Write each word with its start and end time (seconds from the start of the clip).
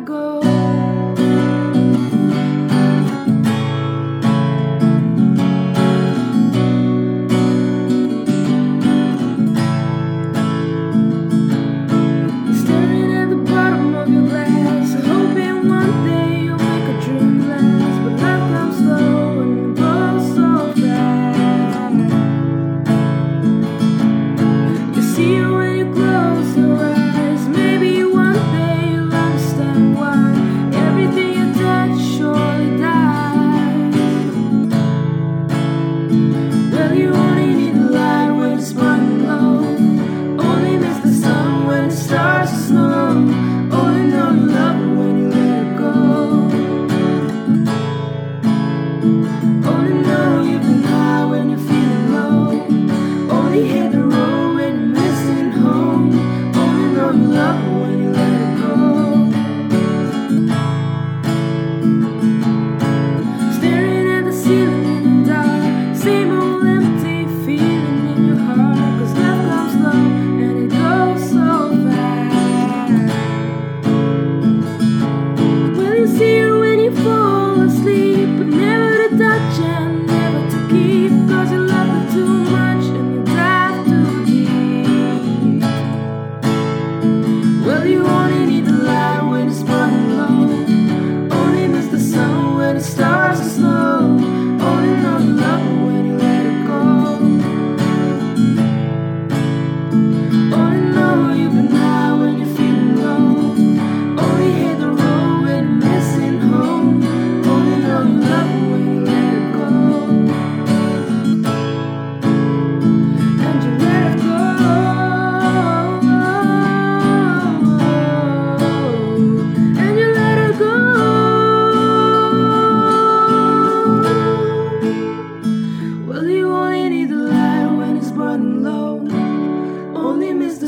go. 0.00 0.49